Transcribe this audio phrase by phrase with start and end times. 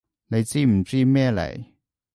[0.29, 1.63] 你知唔知咩嚟？